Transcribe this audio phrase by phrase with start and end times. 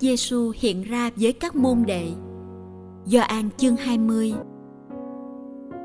[0.00, 2.08] Giêsu hiện ra với các môn đệ.
[3.06, 4.34] do An chương 20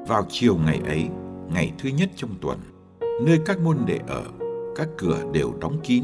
[0.08, 1.04] Vào chiều ngày ấy,
[1.54, 2.59] ngày thứ nhất trong tuần,
[3.22, 4.23] nơi các môn đệ ở,
[4.76, 6.04] các cửa đều đóng kín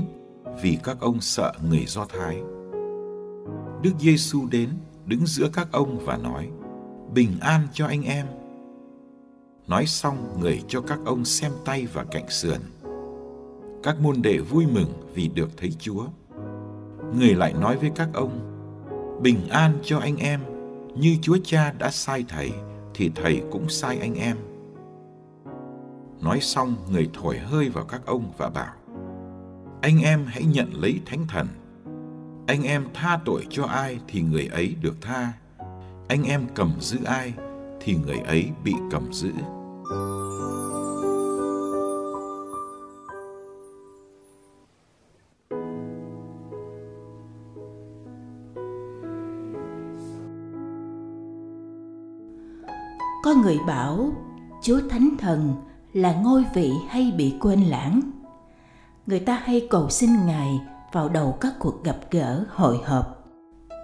[0.62, 2.38] vì các ông sợ người Do Thái.
[3.82, 4.70] Đức Giêsu đến,
[5.06, 6.50] đứng giữa các ông và nói:
[7.14, 8.26] "Bình an cho anh em."
[9.68, 12.60] Nói xong, người cho các ông xem tay và cạnh sườn.
[13.84, 16.04] Các môn đệ vui mừng vì được thấy Chúa
[17.16, 18.40] người lại nói với các ông,
[19.22, 20.40] bình an cho anh em,
[20.96, 22.52] như chúa cha đã sai thầy,
[22.94, 24.38] thì thầy cũng sai anh em.
[26.22, 28.74] Nói xong, người thổi hơi vào các ông và bảo,
[29.82, 31.48] anh em hãy nhận lấy thánh thần.
[32.48, 35.34] Anh em tha tội cho ai thì người ấy được tha.
[36.08, 37.34] Anh em cầm giữ ai
[37.82, 39.32] thì người ấy bị cầm giữ.
[53.28, 54.12] Có người bảo,
[54.62, 55.54] chúa thánh thần
[55.94, 58.02] là ngôi vị hay bị quên lãng?
[59.06, 60.62] Người ta hay cầu xin ngài
[60.92, 63.30] vào đầu các cuộc gặp gỡ, hội họp.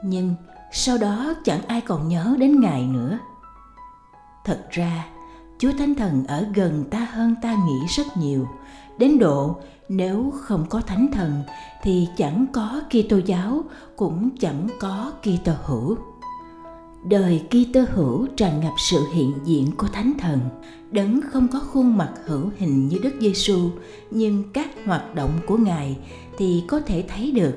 [0.03, 0.35] Nhưng
[0.71, 3.19] sau đó chẳng ai còn nhớ đến ngài nữa.
[4.45, 5.05] Thật ra,
[5.57, 8.47] chúa thánh thần ở gần ta hơn ta nghĩ rất nhiều,
[8.97, 9.55] đến độ
[9.89, 11.43] nếu không có thánh thần
[11.81, 13.63] thì chẳng có Kitô giáo,
[13.95, 15.97] cũng chẳng có Kitô hữu
[17.09, 20.39] đời Kitô hữu tràn ngập sự hiện diện của Thánh Thần,
[20.91, 23.69] đấng không có khuôn mặt hữu hình như Đức Giêsu,
[24.11, 25.97] nhưng các hoạt động của Ngài
[26.37, 27.53] thì có thể thấy được.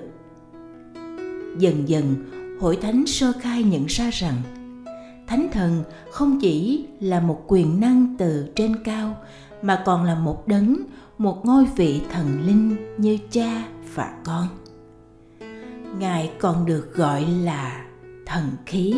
[1.58, 2.14] Dần dần,
[2.60, 4.42] hội thánh sơ khai nhận ra rằng
[5.26, 9.16] Thánh Thần không chỉ là một quyền năng từ trên cao
[9.62, 10.76] mà còn là một đấng,
[11.18, 13.64] một ngôi vị thần linh như cha
[13.94, 14.46] và con.
[15.98, 17.84] Ngài còn được gọi là
[18.26, 18.94] thần khí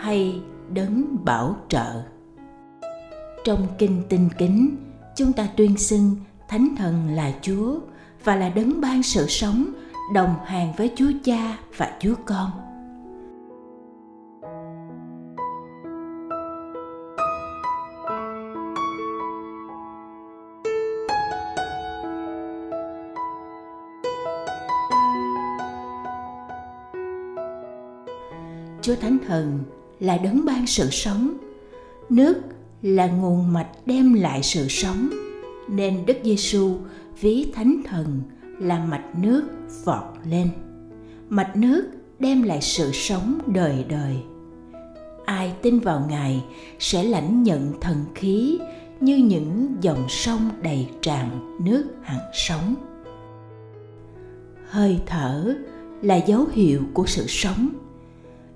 [0.00, 0.40] hay
[0.72, 2.02] đấng bảo trợ.
[3.44, 4.76] Trong kinh tinh kính,
[5.16, 6.16] chúng ta tuyên xưng
[6.48, 7.78] thánh thần là chúa
[8.24, 9.64] và là đấng ban sự sống,
[10.14, 12.50] đồng hàng với chúa cha và chúa con.
[28.82, 29.64] Chúa Thánh Thần
[30.00, 31.36] là đấng ban sự sống.
[32.10, 32.36] Nước
[32.82, 35.10] là nguồn mạch đem lại sự sống,
[35.68, 36.76] nên đức giêsu,
[37.20, 38.20] ví thánh thần,
[38.58, 39.42] là mạch nước
[39.84, 40.48] vọt lên.
[41.28, 41.84] Mạch nước
[42.18, 44.16] đem lại sự sống đời đời.
[45.24, 46.44] Ai tin vào ngài
[46.78, 48.58] sẽ lãnh nhận thần khí
[49.00, 52.74] như những dòng sông đầy tràn nước hằng sống.
[54.68, 55.54] Hơi thở
[56.02, 57.68] là dấu hiệu của sự sống.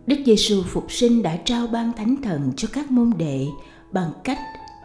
[0.07, 3.47] Đức Giêsu phục sinh đã trao ban thánh thần cho các môn đệ
[3.93, 4.39] bằng cách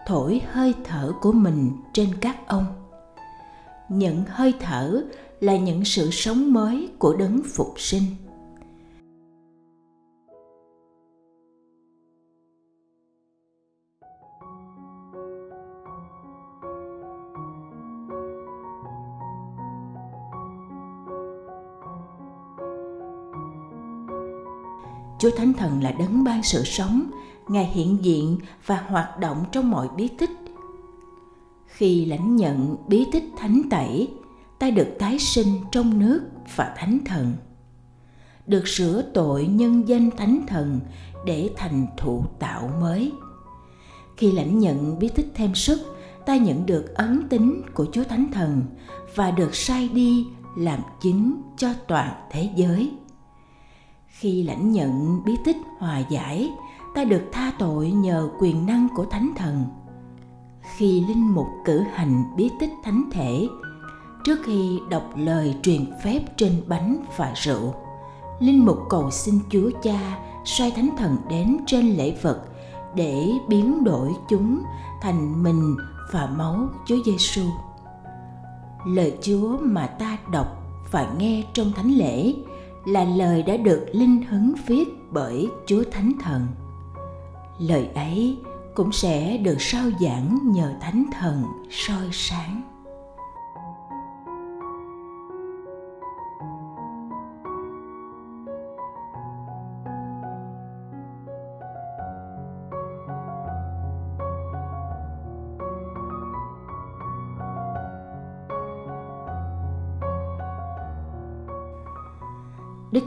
[0.07, 2.65] thổi hơi thở của mình trên các ông.
[3.89, 5.01] Những hơi thở
[5.39, 8.03] là những sự sống mới của đấng phục sinh.
[25.27, 27.11] Chúa Thánh Thần là đấng ban sự sống,
[27.47, 30.29] Ngài hiện diện và hoạt động trong mọi bí tích.
[31.67, 34.07] Khi lãnh nhận bí tích thánh tẩy,
[34.59, 36.21] ta được tái sinh trong nước
[36.55, 37.33] và thánh thần.
[38.45, 40.79] Được sửa tội nhân danh thánh thần
[41.25, 43.11] để thành thụ tạo mới.
[44.17, 45.79] khi lãnh nhận bí tích thêm sức
[46.25, 48.61] ta nhận được ấn tính của chúa thánh thần
[49.15, 50.27] và được sai đi
[50.57, 52.91] làm chứng cho toàn thế giới
[54.19, 56.51] khi lãnh nhận bí tích hòa giải,
[56.95, 59.65] ta được tha tội nhờ quyền năng của thánh thần
[60.77, 63.47] khi linh mục cử hành bí tích thánh thể,
[64.23, 67.73] trước khi đọc lời truyền phép trên bánh và rượu,
[68.39, 72.41] linh mục cầu xin chúa cha sai thánh thần đến trên lễ vật
[72.95, 74.63] để biến đổi chúng
[75.01, 75.75] thành mình
[76.11, 77.41] và máu Chúa Giêsu.
[78.85, 80.47] Lời Chúa mà ta đọc
[80.91, 82.33] và nghe trong thánh lễ
[82.87, 86.47] là lời đã được linh hứng viết bởi Chúa Thánh Thần.
[87.59, 88.37] Lời ấy
[88.75, 92.76] cũng sẽ được sao giảng nhờ Thánh Thần soi sáng.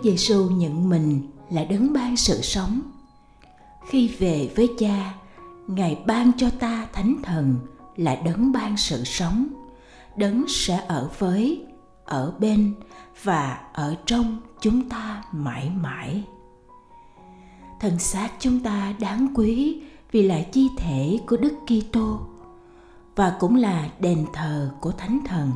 [0.03, 1.21] Giêsu nhận mình
[1.51, 2.81] là đấng ban sự sống.
[3.89, 5.15] Khi về với Cha,
[5.67, 7.57] Ngài ban cho ta Thánh Thần
[7.97, 9.47] là đấng ban sự sống,
[10.17, 11.67] đấng sẽ ở với,
[12.05, 12.75] ở bên
[13.23, 16.25] và ở trong chúng ta mãi mãi.
[17.81, 19.83] Thần xác chúng ta đáng quý
[20.13, 22.21] vì là chi thể của Đức Kitô
[23.17, 25.51] và cũng là đền thờ của Thánh Thần.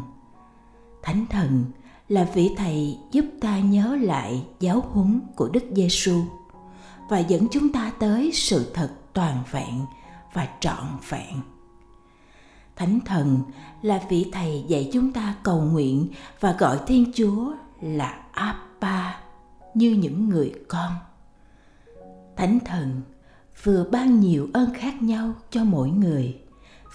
[1.02, 1.64] Thánh Thần
[2.09, 6.23] là vị thầy giúp ta nhớ lại giáo huấn của Đức Giêsu
[7.09, 9.87] và dẫn chúng ta tới sự thật toàn vẹn
[10.33, 11.41] và trọn vẹn.
[12.77, 13.39] Thánh thần
[13.83, 16.09] là vị thầy dạy chúng ta cầu nguyện
[16.41, 19.21] và gọi Thiên Chúa là Abba
[19.75, 20.93] như những người con.
[22.37, 23.01] Thánh thần
[23.62, 26.37] vừa ban nhiều ơn khác nhau cho mỗi người,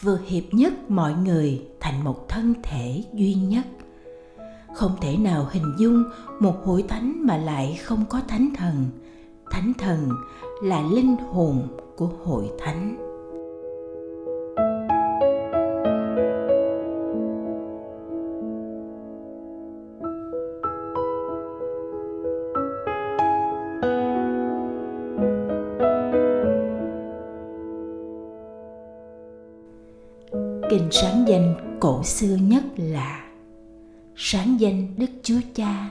[0.01, 3.65] vừa hiệp nhất mọi người thành một thân thể duy nhất
[4.75, 6.03] không thể nào hình dung
[6.39, 8.85] một hội thánh mà lại không có thánh thần.
[9.51, 10.09] Thánh thần
[10.63, 13.05] là linh hồn của hội thánh.
[30.69, 33.28] Kinh sáng danh cổ xưa nhất là
[34.31, 35.89] sáng danh Đức Chúa Cha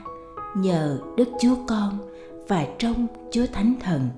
[0.55, 1.97] nhờ Đức Chúa Con
[2.47, 4.09] và trong Chúa Thánh Thần.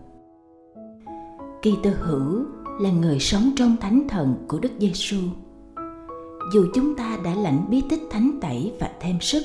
[1.61, 2.45] Kỳ tư hữu
[2.79, 5.17] là người sống trong Thánh Thần của Đức Giêsu.
[6.53, 9.43] Dù chúng ta đã lãnh bí tích thánh tẩy và thêm sức,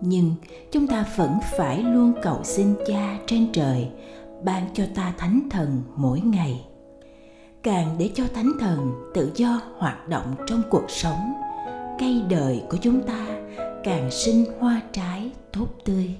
[0.00, 0.34] nhưng
[0.72, 3.88] chúng ta vẫn phải luôn cầu xin Cha trên trời
[4.44, 6.64] ban cho ta Thánh Thần mỗi ngày.
[7.62, 11.32] Càng để cho Thánh Thần tự do hoạt động trong cuộc sống,
[11.98, 13.33] cây đời của chúng ta
[13.84, 16.16] càng sinh hoa trái tốt tươi.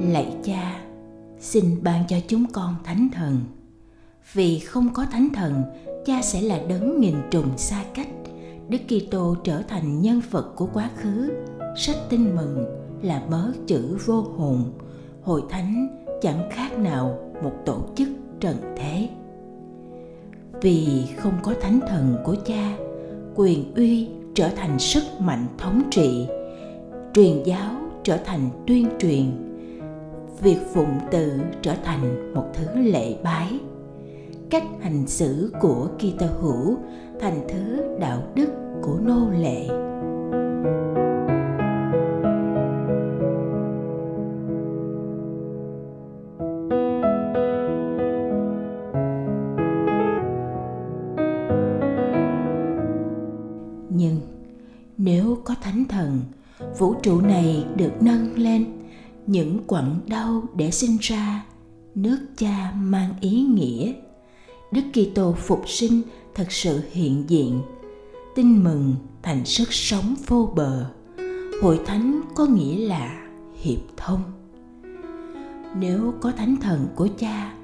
[0.00, 0.80] Lạy cha,
[1.38, 3.40] xin ban cho chúng con thánh thần.
[4.32, 5.62] Vì không có thánh thần,
[6.06, 8.08] cha sẽ là đấng nghìn trùng xa cách.
[8.68, 11.32] Đức Kitô trở thành nhân vật của quá khứ,
[11.76, 12.64] sách tin mừng
[13.02, 14.64] là mớ chữ vô hồn,
[15.22, 15.88] hội thánh
[16.20, 18.08] chẳng khác nào một tổ chức
[18.40, 19.08] trần thế.
[20.62, 22.76] Vì không có thánh thần của cha,
[23.34, 26.26] quyền uy trở thành sức mạnh thống trị,
[27.14, 29.24] truyền giáo trở thành tuyên truyền,
[30.42, 31.32] việc phụng tự
[31.62, 33.60] trở thành một thứ lệ bái.
[34.50, 36.76] Cách hành xử của Kitô hữu
[37.20, 38.48] thành thứ đạo đức
[38.82, 39.66] của nô lệ.
[53.88, 54.20] Nhưng
[54.98, 56.20] nếu có thánh thần,
[56.78, 58.66] vũ trụ này được nâng lên,
[59.26, 61.46] những quặng đau để sinh ra,
[61.94, 63.92] nước cha mang ý nghĩa.
[64.72, 66.02] Đức kitô phục sinh
[66.36, 67.60] thật sự hiện diện.
[68.34, 70.86] Tin mừng thành sức sống vô bờ.
[71.62, 74.22] Hội thánh có nghĩa là hiệp thông.
[75.78, 77.54] Nếu có thánh thần của cha,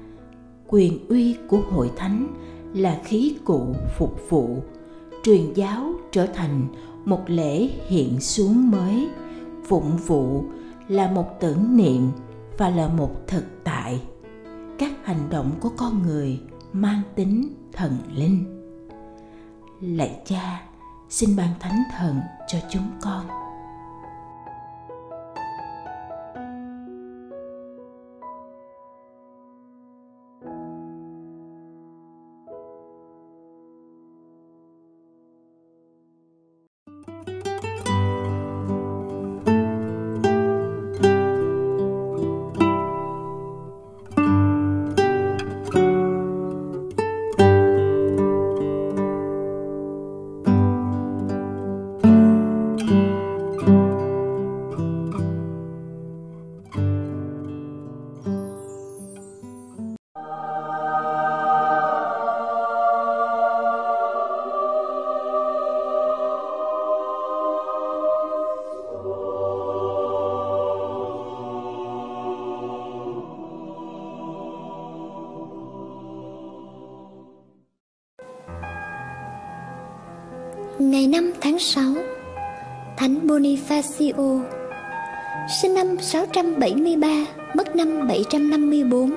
[0.67, 2.27] quyền uy của hội thánh
[2.73, 4.63] là khí cụ phục vụ,
[5.23, 6.67] truyền giáo trở thành
[7.05, 9.07] một lễ hiện xuống mới,
[9.65, 10.43] phụng vụ
[10.87, 12.09] là một tưởng niệm
[12.57, 14.01] và là một thực tại.
[14.79, 16.39] Các hành động của con người
[16.73, 18.62] mang tính thần linh
[19.83, 20.61] lạy cha
[21.09, 23.42] xin ban thánh thần cho chúng con.
[81.13, 81.83] 5 tháng 6
[82.97, 84.41] Thánh Bonifacio,
[85.61, 89.11] Sinh năm 673 Mất năm 754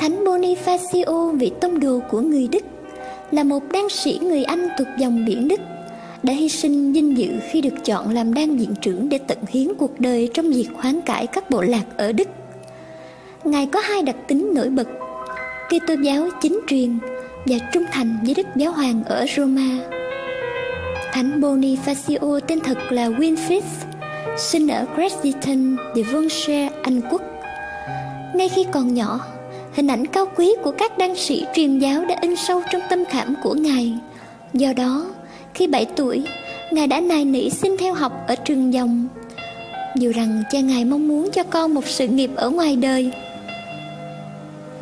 [0.00, 2.64] Thánh Bonifacio vị tông đồ của người Đức,
[3.30, 5.60] Là một đan sĩ người Anh thuộc dòng biển Đức,
[6.22, 9.68] Đã hy sinh dinh dự khi được chọn làm đan diện trưởng Để tận hiến
[9.78, 12.28] cuộc đời trong việc hoán cải các bộ lạc ở Đức
[13.44, 14.88] Ngài có hai đặc tính nổi bật,
[15.68, 16.98] Kitô giáo chính truyền
[17.46, 19.99] và trung thành với Đức Giáo Hoàng ở Roma.
[21.12, 23.62] Thánh Bonifacio tên thật là Winfrid,
[24.38, 27.22] sinh ở Greciton, Devonshire, Anh Quốc.
[28.34, 29.20] Ngay khi còn nhỏ,
[29.74, 33.04] hình ảnh cao quý của các đăng sĩ truyền giáo đã in sâu trong tâm
[33.04, 33.98] khảm của Ngài.
[34.52, 35.06] Do đó,
[35.54, 36.26] khi 7 tuổi,
[36.70, 39.08] Ngài đã nài nỉ xin theo học ở trường dòng.
[39.96, 43.12] Dù rằng cha Ngài mong muốn cho con một sự nghiệp ở ngoài đời.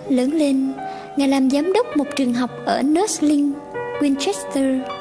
[0.08, 0.72] Lớn lên,
[1.16, 3.52] Ngài làm giám đốc một trường học ở Nursling,
[4.00, 4.97] Winchester.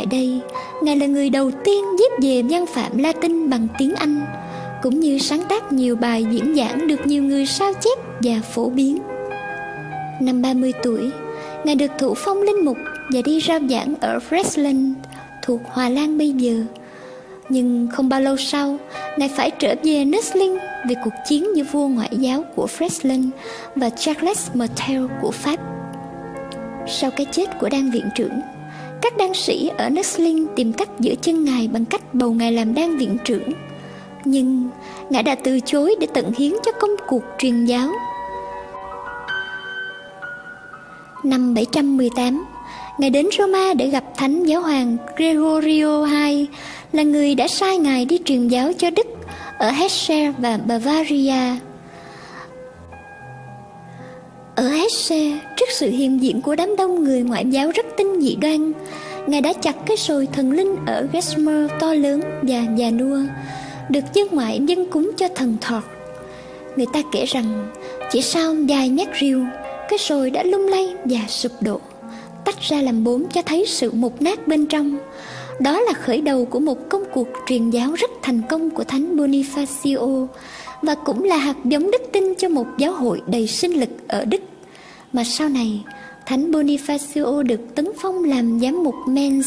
[0.00, 0.40] Tại đây,
[0.82, 4.20] Ngài là người đầu tiên viết về văn phạm Latin bằng tiếng Anh,
[4.82, 8.70] cũng như sáng tác nhiều bài diễn giảng được nhiều người sao chép và phổ
[8.70, 8.98] biến.
[10.20, 11.10] Năm 30 tuổi,
[11.64, 12.76] Ngài được thụ phong linh mục
[13.12, 14.92] và đi rao giảng ở Fresland,
[15.42, 16.54] thuộc Hòa Lan bây giờ.
[17.48, 18.76] Nhưng không bao lâu sau,
[19.16, 23.30] Ngài phải trở về Nussling vì cuộc chiến giữa vua ngoại giáo của Fresland
[23.76, 25.60] và Charles Martel của Pháp.
[26.86, 28.40] Sau cái chết của đan viện trưởng,
[29.02, 32.74] các đan sĩ ở Nussling tìm cách giữ chân Ngài bằng cách bầu Ngài làm
[32.74, 33.52] đan viện trưởng.
[34.24, 34.68] Nhưng
[35.10, 37.88] Ngài đã từ chối để tận hiến cho công cuộc truyền giáo.
[41.24, 42.44] Năm 718,
[42.98, 46.46] Ngài đến Roma để gặp Thánh Giáo hoàng Gregorio II
[46.92, 49.06] là người đã sai Ngài đi truyền giáo cho Đức
[49.58, 51.69] ở Hesse và Bavaria.
[54.60, 58.36] Ở Hesse, trước sự hiện diện của đám đông người ngoại giáo rất tinh dị
[58.36, 58.72] đoan,
[59.26, 63.18] Ngài đã chặt cái sồi thần linh ở Gesmer to lớn và già nua,
[63.88, 65.82] được dân ngoại dân cúng cho thần Thọt.
[66.76, 67.70] Người ta kể rằng
[68.10, 69.44] chỉ sau vài nhát rìu,
[69.88, 71.80] cái sồi đã lung lay và sụp đổ,
[72.44, 74.98] tách ra làm bốn cho thấy sự mục nát bên trong.
[75.60, 79.16] Đó là khởi đầu của một công cuộc truyền giáo rất thành công của Thánh
[79.16, 80.26] Bonifacio
[80.82, 84.24] và cũng là hạt giống đức tin cho một giáo hội đầy sinh lực ở
[84.24, 84.40] Đức.
[85.12, 85.84] Mà sau này,
[86.26, 89.46] Thánh Bonifacio được tấn phong làm giám mục Mens.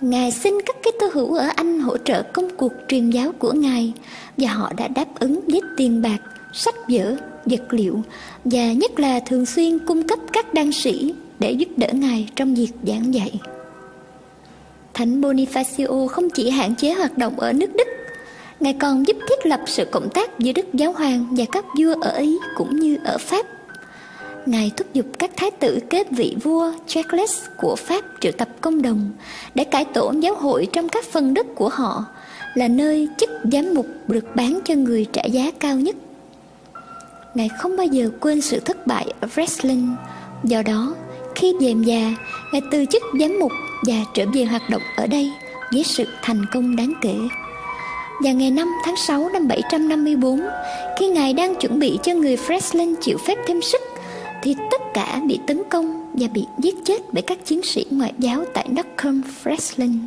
[0.00, 3.52] Ngài xin các cái tư hữu ở Anh hỗ trợ công cuộc truyền giáo của
[3.52, 3.92] Ngài
[4.36, 6.18] và họ đã đáp ứng với tiền bạc,
[6.52, 8.02] sách vở, vật liệu
[8.44, 12.54] và nhất là thường xuyên cung cấp các đan sĩ để giúp đỡ Ngài trong
[12.54, 13.40] việc giảng dạy.
[14.94, 17.88] Thánh Bonifacio không chỉ hạn chế hoạt động ở nước Đức,
[18.60, 21.94] Ngài còn giúp thiết lập sự cộng tác giữa Đức Giáo Hoàng và các vua
[22.00, 23.46] ở Ý cũng như ở Pháp.
[24.46, 28.82] Ngài thúc giục các thái tử kế vị vua Charles của Pháp triệu tập công
[28.82, 29.10] đồng
[29.54, 32.04] để cải tổ giáo hội trong các phần đất của họ
[32.54, 35.96] là nơi chức giám mục được bán cho người trả giá cao nhất.
[37.34, 39.94] Ngài không bao giờ quên sự thất bại ở Wrestling,
[40.44, 40.94] do đó
[41.34, 42.14] khi về già,
[42.52, 43.52] Ngài từ chức giám mục
[43.86, 45.32] và trở về hoạt động ở đây
[45.72, 47.14] với sự thành công đáng kể.
[48.24, 50.40] Và ngày 5 tháng 6 năm 754,
[50.98, 53.82] khi Ngài đang chuẩn bị cho người wrestling chịu phép thêm sức,
[54.42, 58.12] thì tất cả bị tấn công và bị giết chết bởi các chiến sĩ ngoại
[58.18, 59.98] giáo tại Knockham, Friesland.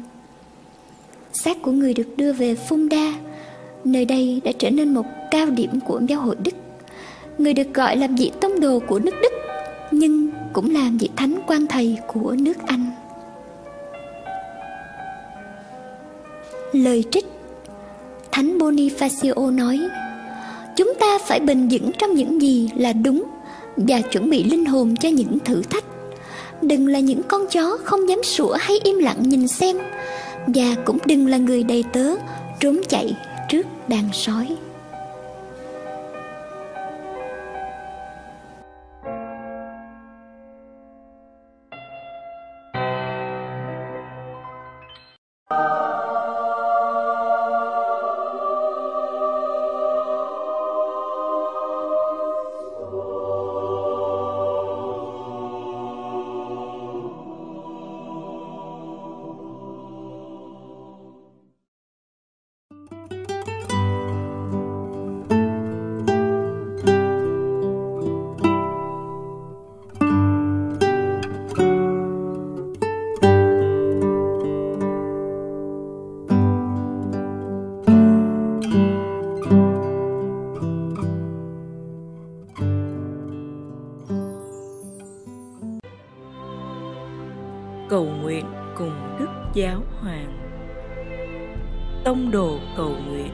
[1.33, 3.13] Xác của người được đưa về Funda,
[3.83, 6.55] nơi đây đã trở nên một cao điểm của giáo hội Đức.
[7.37, 9.33] Người được gọi là vị tông đồ của nước Đức,
[9.91, 12.85] nhưng cũng là vị thánh quan thầy của nước Anh.
[16.73, 17.25] Lời trích
[18.31, 19.79] Thánh Bonifacio nói
[20.75, 23.23] Chúng ta phải bình vững trong những gì là đúng
[23.77, 25.83] và chuẩn bị linh hồn cho những thử thách.
[26.61, 29.77] Đừng là những con chó không dám sủa hay im lặng nhìn xem,
[30.47, 32.15] và cũng đừng là người đầy tớ
[32.59, 33.17] trốn chạy
[33.49, 34.55] trước đàn sói.
[92.15, 93.31] Tông đồ cầu nguyện.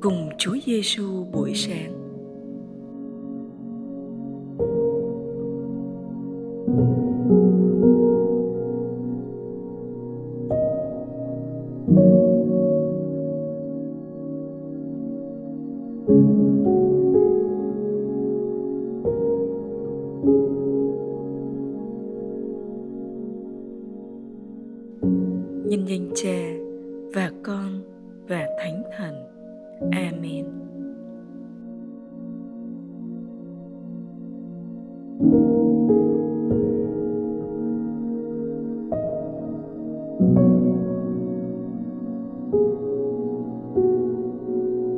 [0.00, 2.05] cùng Chúa Giêsu buổi sáng.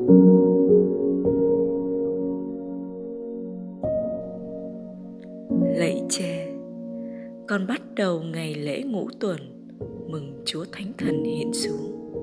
[0.08, 0.14] Lạy
[6.08, 6.46] Cha,
[7.48, 9.38] con bắt đầu ngày lễ ngũ tuần
[10.08, 12.14] mừng Chúa Thánh Thần hiện xuống.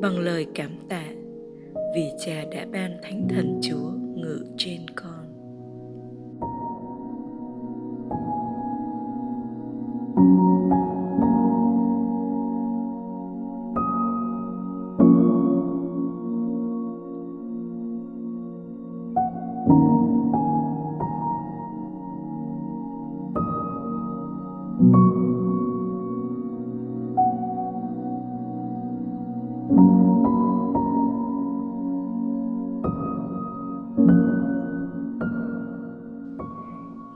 [0.00, 1.04] Bằng lời cảm tạ
[1.94, 5.23] vì cha đã ban thánh thần chúa ngự trên con.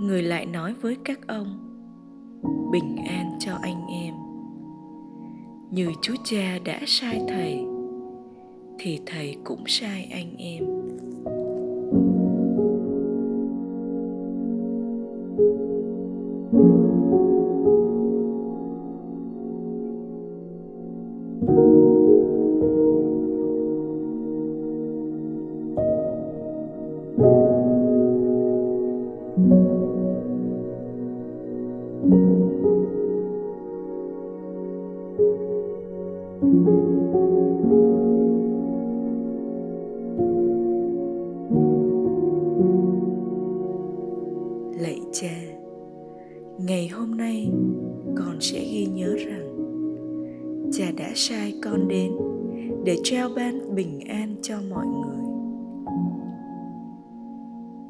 [0.09, 1.59] Người lại nói với các ông,
[2.73, 4.15] bình an cho anh em.
[5.71, 7.65] Như chúa cha đã sai thầy,
[8.79, 10.78] thì thầy cũng sai anh em.
[36.39, 36.51] Lạy
[45.13, 45.41] cha,
[46.59, 47.51] ngày hôm nay
[48.17, 49.49] con sẽ ghi nhớ rằng
[50.73, 52.13] cha đã sai con đến
[52.85, 55.25] để trao ban bình an cho mọi người.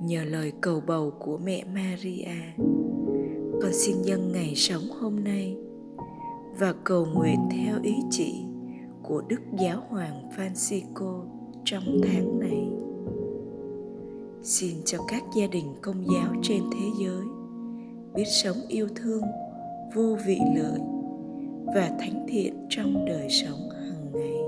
[0.02, 2.28] Nhờ lời cầu bầu của mẹ maria,
[3.62, 5.56] con xin dâng ngày sống hôm nay
[6.58, 8.44] và cầu nguyện theo ý chỉ
[9.02, 11.22] của đức giáo hoàng francisco
[11.64, 12.68] trong tháng này.
[14.42, 17.22] Xin cho các gia đình công giáo trên thế giới
[18.14, 19.22] biết sống yêu thương,
[19.94, 20.80] vô vị lợi
[21.74, 24.47] và thánh thiện trong đời sống hàng ngày.